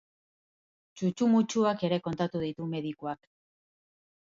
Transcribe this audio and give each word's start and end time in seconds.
Txutxu-mutxuak 1.01 1.87
ere 1.91 2.03
kontatu 2.09 2.45
ditu 2.49 2.71
medikuak. 2.77 3.35